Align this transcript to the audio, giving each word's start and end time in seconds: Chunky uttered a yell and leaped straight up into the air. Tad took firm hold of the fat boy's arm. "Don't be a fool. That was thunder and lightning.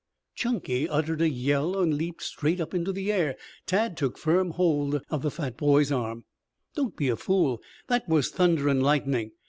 Chunky 0.33 0.89
uttered 0.89 1.21
a 1.21 1.29
yell 1.29 1.79
and 1.79 1.93
leaped 1.93 2.23
straight 2.23 2.59
up 2.59 2.73
into 2.73 2.91
the 2.91 3.11
air. 3.11 3.35
Tad 3.67 3.95
took 3.95 4.17
firm 4.17 4.49
hold 4.49 5.03
of 5.11 5.21
the 5.21 5.29
fat 5.29 5.57
boy's 5.57 5.91
arm. 5.91 6.25
"Don't 6.73 6.97
be 6.97 7.07
a 7.07 7.15
fool. 7.15 7.61
That 7.85 8.09
was 8.09 8.31
thunder 8.31 8.67
and 8.67 8.81
lightning. 8.81 9.33